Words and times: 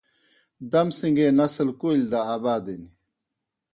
دم 0.71 0.87
سݩگے 0.97 1.27
نسل 1.39 1.67
کولیْ 1.79 2.05
دہ 2.11 2.19
آبادِن۔ 2.35 2.83